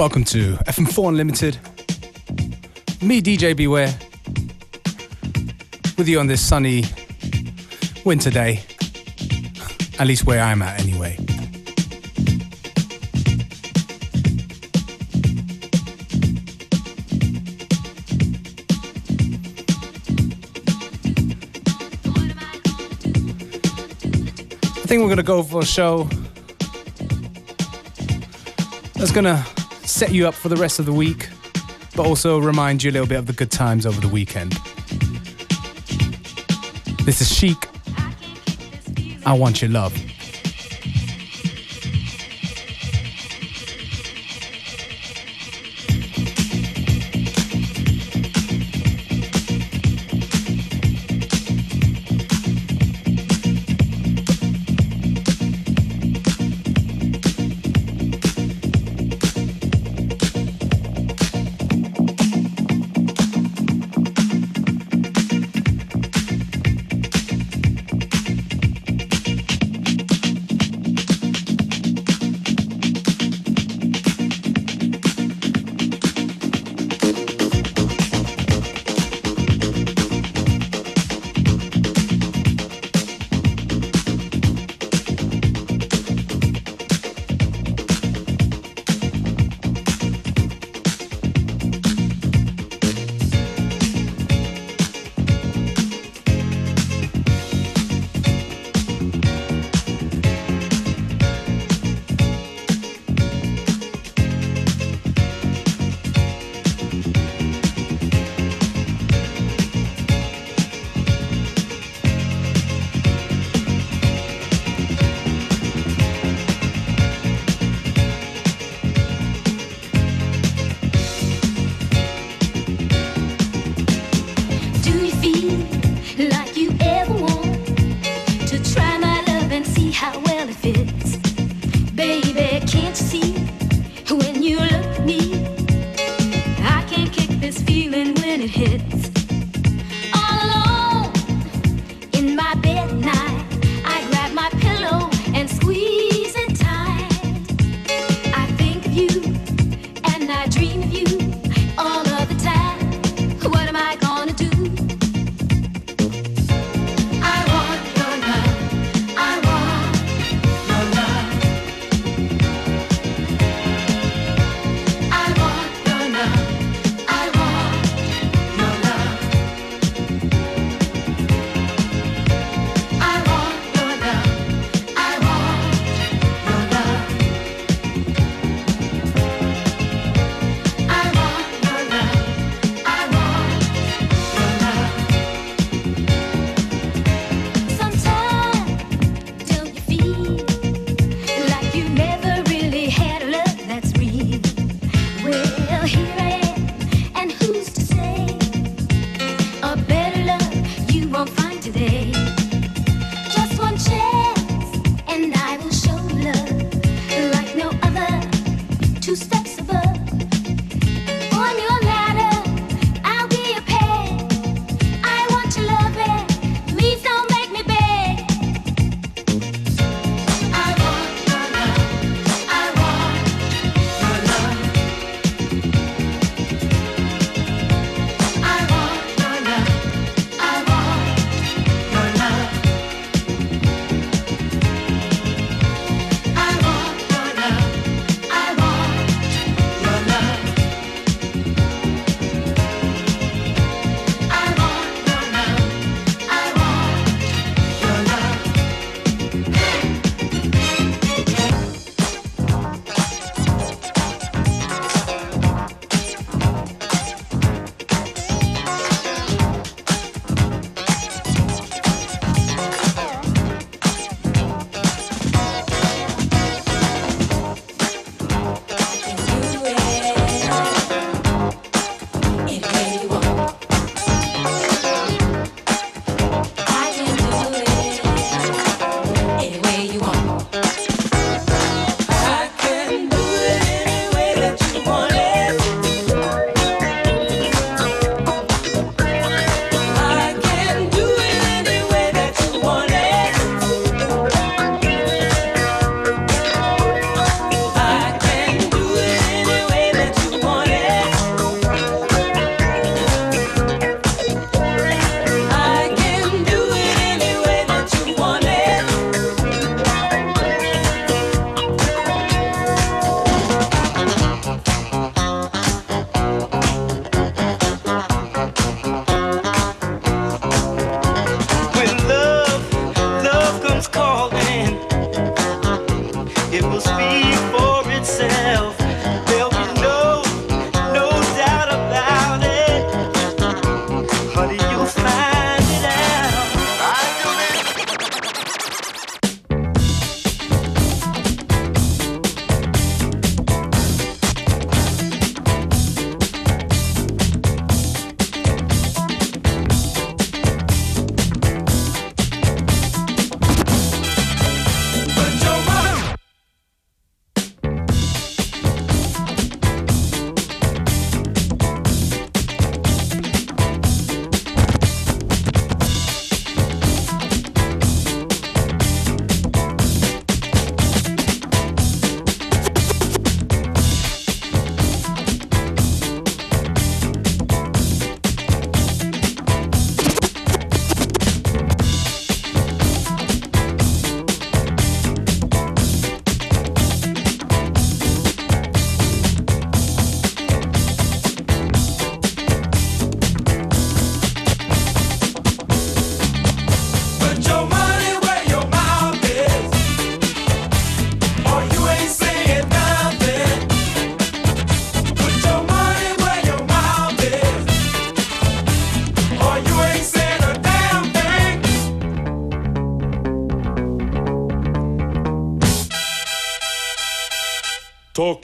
[0.00, 1.58] Welcome to FM4 Unlimited.
[3.02, 3.94] Me, DJ Beware,
[5.98, 6.84] with you on this sunny
[8.06, 8.62] winter day.
[9.98, 11.18] At least where I'm at, anyway.
[24.62, 26.08] I think we're gonna go for a show
[28.94, 29.44] that's gonna
[29.90, 31.28] set you up for the rest of the week,
[31.96, 34.52] but also remind you a little bit of the good times over the weekend.
[37.04, 37.56] This is Chic.
[39.26, 40.09] I want your love.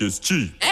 [0.06, 0.65] Talk is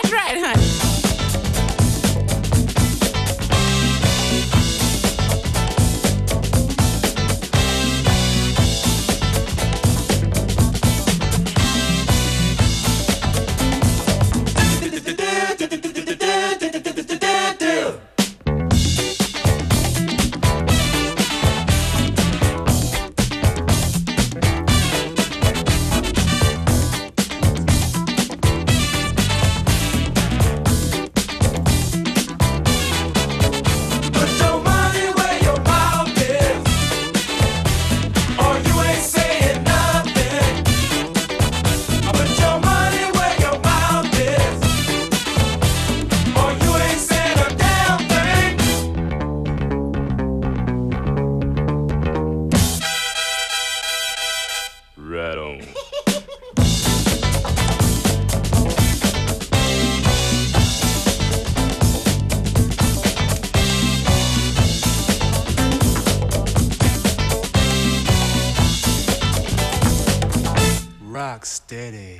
[71.44, 72.18] rock steady.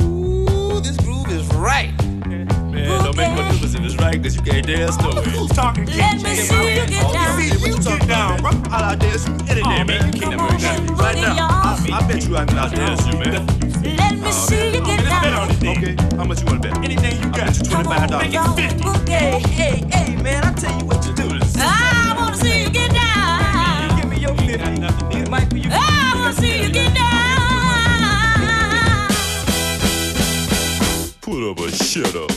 [0.00, 1.92] Ooh, this groove is right.
[2.26, 5.26] Man, don't make no difference if it's right, cause you can't dance to it.
[5.26, 5.84] Who's talking?
[5.86, 7.40] Let me see you get down.
[7.40, 8.50] See, you get down, bro.
[8.70, 10.06] I'll out dance you any day, man.
[10.06, 10.96] You can't never get down.
[10.96, 13.46] Right now, I bet you I can outdance you, man.
[13.96, 15.50] Let me see you get down.
[15.50, 16.78] Okay, how much you want to bet?
[16.78, 17.54] Anything you got.
[17.54, 18.32] Twenty-five dollars.
[18.32, 19.12] Make it fifty.
[19.12, 20.44] Hey, hey, hey, man!
[20.44, 21.28] I tell you what you do.
[21.58, 24.00] I wanna see you get down.
[24.00, 25.18] Give me your fifty.
[25.18, 25.70] It might be you.
[25.72, 27.15] I wanna see you get down.
[31.96, 32.35] Shut up.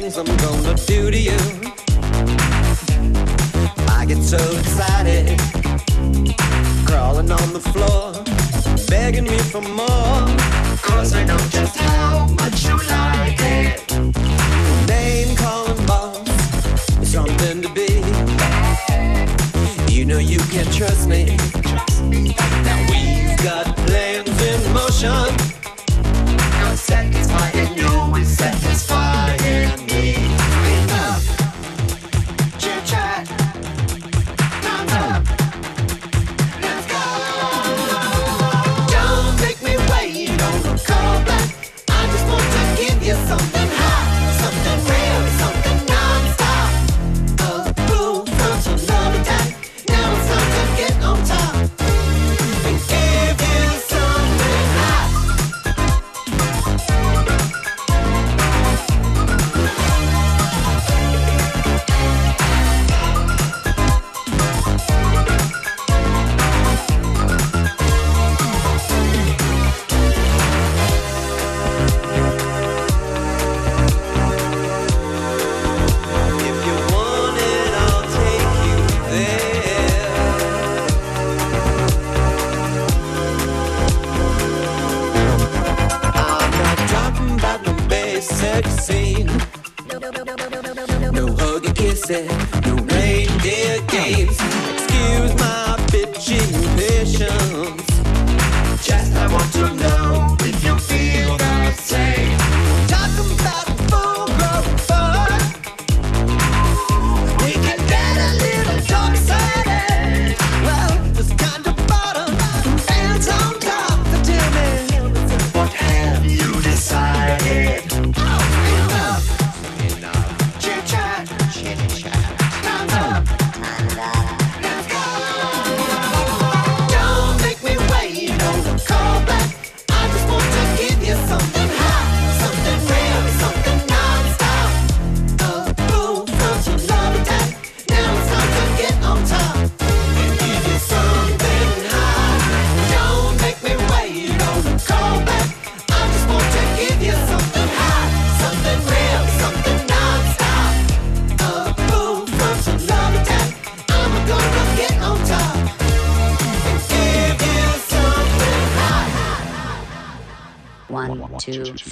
[0.00, 1.38] Things I'm gonna do to you.
[3.96, 5.38] I get so excited,
[6.84, 8.12] crawling on the floor,
[8.88, 10.26] begging me for more.
[10.82, 13.78] Cause I know just how much you like it.
[14.88, 16.18] Name calling boss,
[17.00, 17.90] It's something to be.
[19.94, 21.36] You know you can trust me.
[22.66, 25.53] Now we've got plans in motion.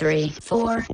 [0.02, 0.84] Three, four.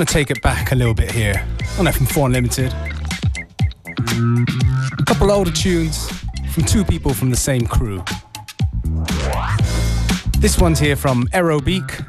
[0.00, 1.46] Gonna take it back a little bit here
[1.78, 2.72] on FM4 Unlimited.
[4.98, 6.10] A couple older tunes
[6.54, 8.02] from two people from the same crew.
[10.38, 12.02] This one's here from Erobique.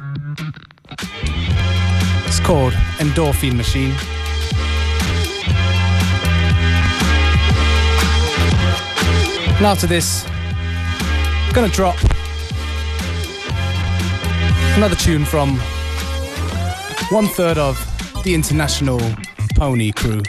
[2.26, 3.92] It's called Endorphin Machine.
[9.58, 11.96] And after this, I'm gonna drop
[14.78, 15.60] another tune from
[17.12, 17.76] one third of
[18.24, 18.98] the international
[19.56, 20.22] pony crew.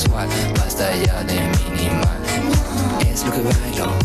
[0.00, 2.20] sensual, basta ya de minimal.
[3.12, 3.99] Es lo que bailo.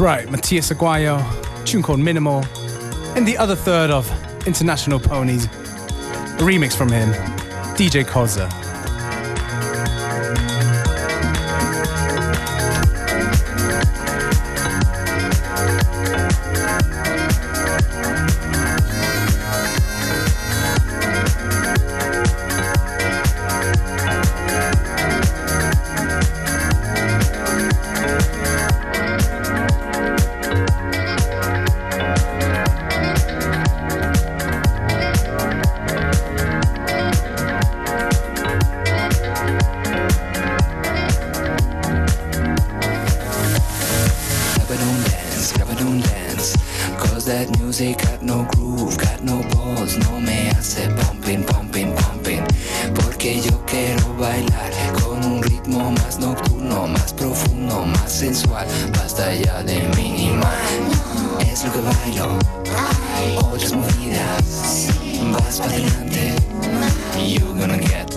[0.00, 1.18] Right, Matias Aguayo,
[1.66, 2.44] tune called Minimal,
[3.16, 4.08] and the other third of
[4.46, 7.10] International Ponies, a remix from him,
[7.74, 8.67] DJ Koze.
[47.38, 52.44] that music got no groove, got no balls, no me hace pumping, pumping, pumping.
[52.94, 58.66] Porque yo quiero bailar con un ritmo más nocturno, más profundo, más sensual.
[58.92, 60.58] Basta ya de minimal.
[61.40, 62.38] Es lo que bailo,
[63.46, 64.88] otras movidas.
[65.32, 66.34] Vas para adelante,
[67.24, 68.10] you're gonna get.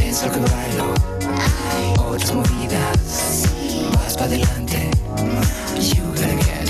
[0.00, 0.94] Es lo que bailo,
[2.08, 3.44] otras movidas.
[3.92, 4.90] Vas para adelante,
[5.76, 6.49] you're gonna get.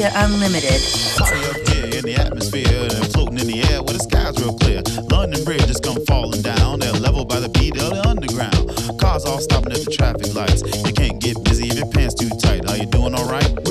[0.00, 1.94] Philadelphia Unlimited.
[1.94, 4.80] in the atmosphere and floating in the air where the sky's real clear.
[5.10, 6.80] London Bridge is come falling down.
[6.80, 8.98] They're leveled by the beat of the underground.
[8.98, 10.62] Cars all stopping at the traffic lights.
[10.86, 12.66] You can't get busy if your pants too tight.
[12.70, 13.69] Are you doing all right?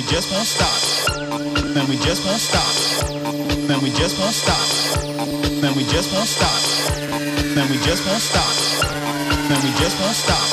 [0.00, 1.20] we just won't stop.
[1.76, 2.64] And we just won't stop.
[3.68, 4.56] And we just won't stop.
[5.62, 6.56] And we just won't stop.
[7.58, 8.54] And we just won't stop.
[9.52, 10.48] And we just won't stop.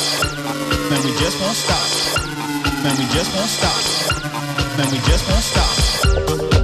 [0.92, 1.88] And we just won't stop.
[2.84, 4.80] And we just won't stop.
[4.80, 6.57] And we just won't stop.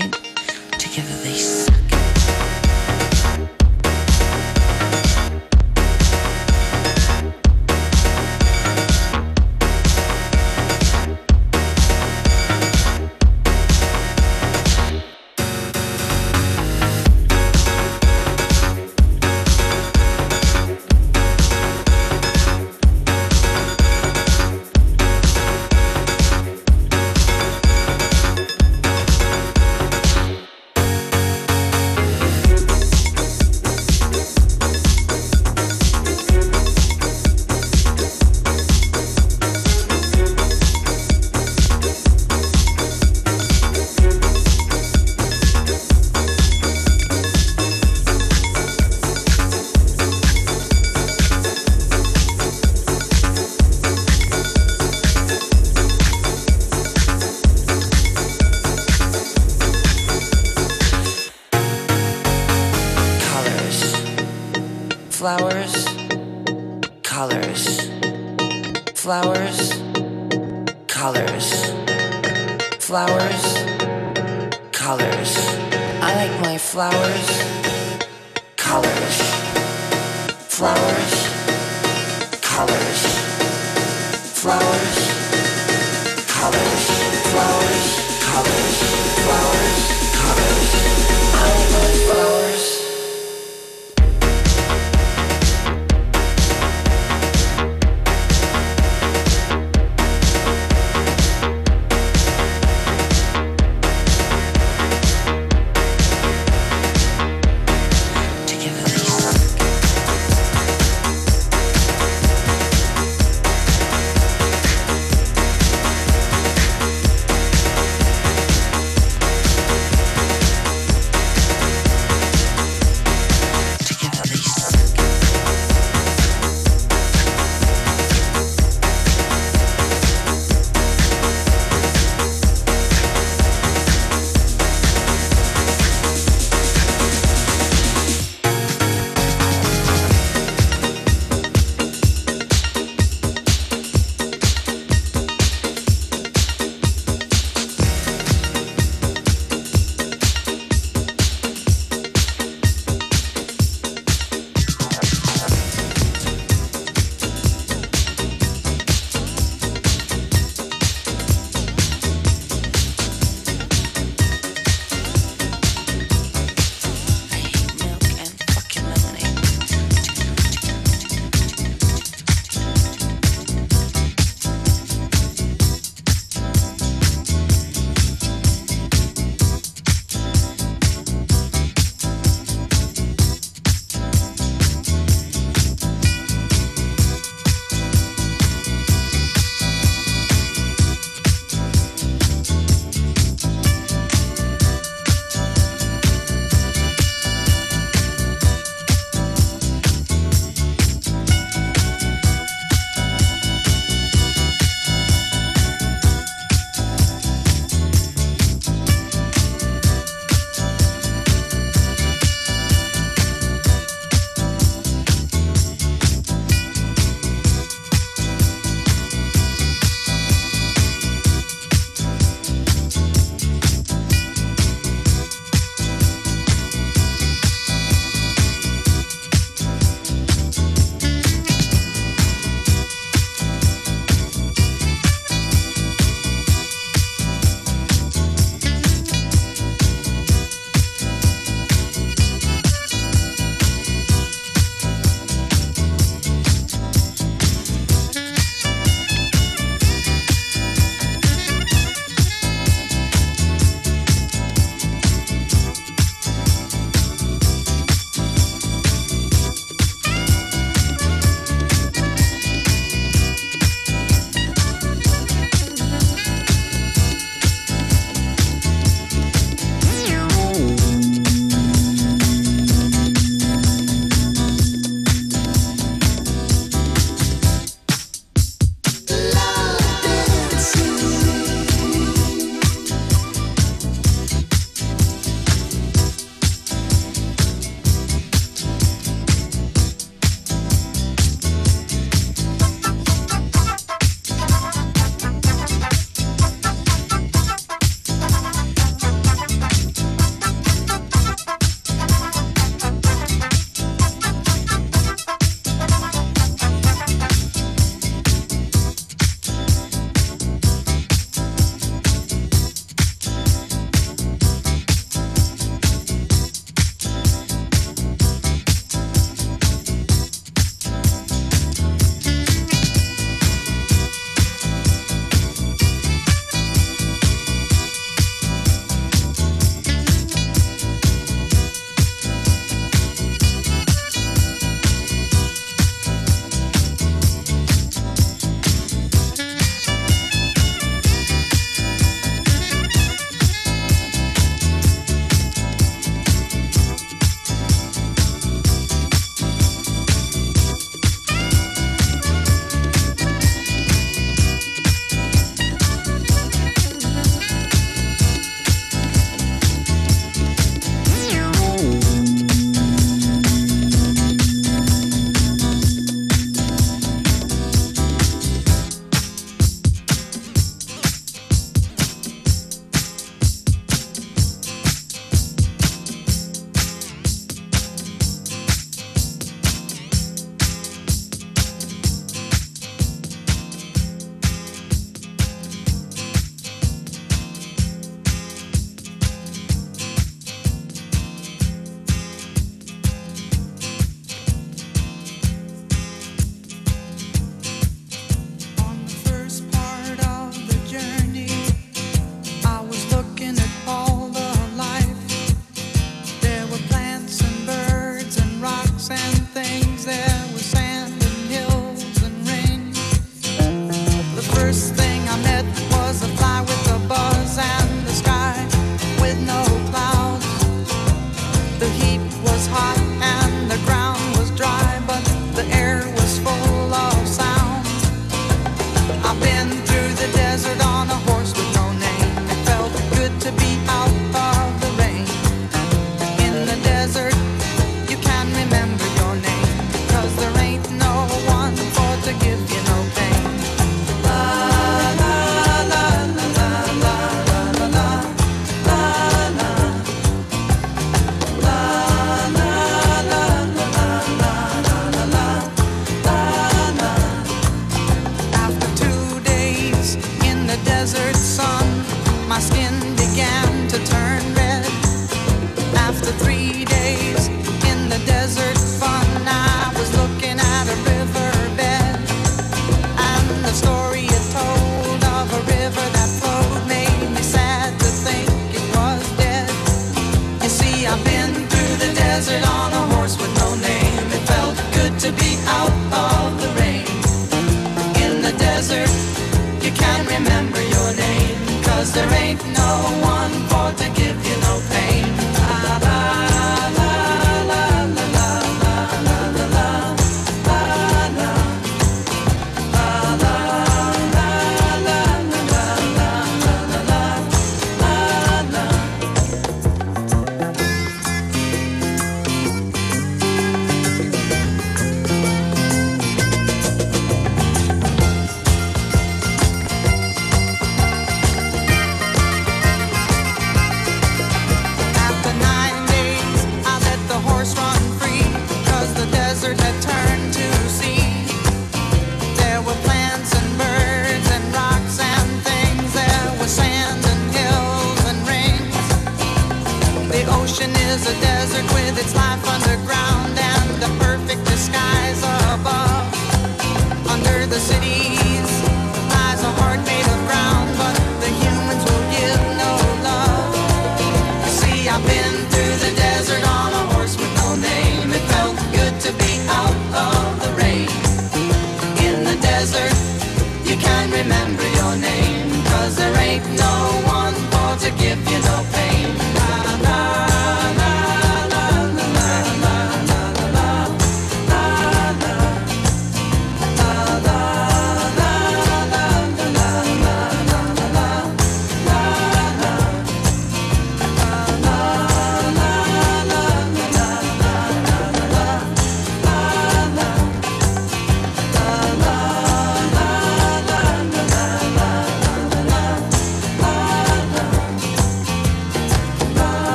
[0.00, 2.03] Together they suck.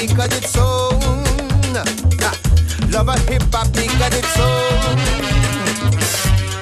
[0.00, 0.88] because it's so.
[2.90, 4.46] Love a hip hop because it's so.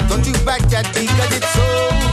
[0.08, 2.07] Don't you back that because it's so.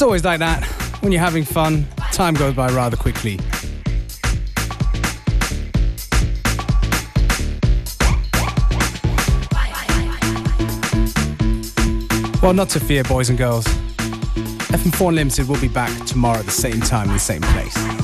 [0.00, 0.64] It's always like that.
[1.02, 3.38] When you're having fun, time goes by rather quickly.
[12.40, 13.66] Well, not to fear, boys and girls.
[14.72, 17.99] FM4 Limited will be back tomorrow at the same time in the same place.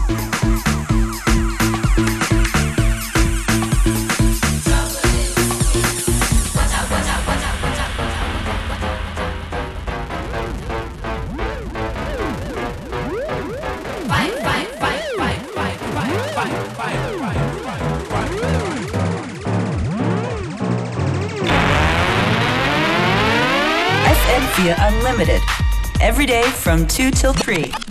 [25.98, 27.85] Every day from 2 till 3.